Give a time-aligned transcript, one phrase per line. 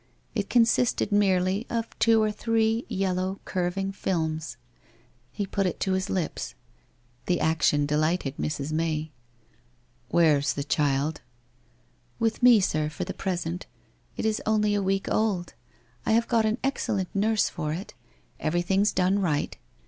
[0.33, 4.57] It consisted merely of two or three yellow curving films.
[5.31, 6.55] He put it to his lips.
[7.27, 8.71] The action delighted Mrs.
[8.71, 9.11] May.
[9.61, 11.21] < When the child?'
[11.93, 13.67] * With me, sir, for the present.
[14.17, 15.53] It is only a week old.
[16.03, 17.93] I have got an excellent nurse for it.
[18.39, 19.55] Everything's done right.